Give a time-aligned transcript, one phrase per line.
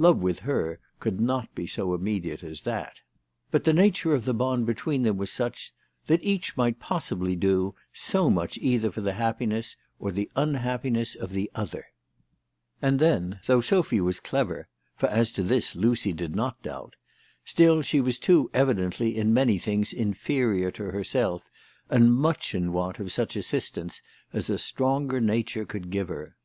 [0.00, 3.02] Cove with her could not be so immediate as that.
[3.50, 5.74] But the nature of the bond between them was such,
[6.06, 11.34] that each might possibly do so much either for the happiness, or the unhappiness of
[11.34, 11.84] the other!
[12.80, 12.88] 272 THE TELEGRAPH GIRL.
[12.88, 12.98] And
[13.34, 16.96] then, though Sophy was clever, for as to this Lucy did not doubt,'
[17.44, 21.46] still she was too evidently in many things inferior to herself,
[21.90, 24.00] and much in want of such assistance
[24.32, 26.36] as a stronger nature could give her.